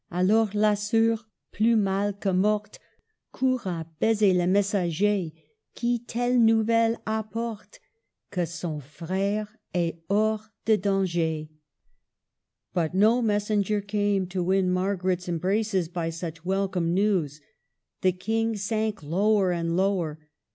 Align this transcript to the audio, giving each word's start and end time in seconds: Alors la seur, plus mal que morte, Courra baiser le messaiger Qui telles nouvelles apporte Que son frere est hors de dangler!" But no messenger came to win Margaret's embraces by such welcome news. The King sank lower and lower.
Alors 0.09 0.55
la 0.55 0.73
seur, 0.75 1.27
plus 1.51 1.75
mal 1.75 2.13
que 2.17 2.29
morte, 2.33 2.79
Courra 3.31 3.85
baiser 3.99 4.33
le 4.33 4.47
messaiger 4.47 5.31
Qui 5.75 5.99
telles 5.99 6.43
nouvelles 6.43 6.97
apporte 7.05 7.79
Que 8.31 8.45
son 8.47 8.79
frere 8.79 9.47
est 9.75 9.99
hors 10.09 10.49
de 10.65 10.75
dangler!" 10.75 11.51
But 12.73 12.95
no 12.95 13.21
messenger 13.21 13.79
came 13.79 14.25
to 14.29 14.41
win 14.41 14.71
Margaret's 14.71 15.29
embraces 15.29 15.87
by 15.87 16.09
such 16.09 16.43
welcome 16.43 16.95
news. 16.95 17.39
The 18.01 18.11
King 18.11 18.55
sank 18.57 19.03
lower 19.03 19.51
and 19.51 19.77
lower. 19.77 20.17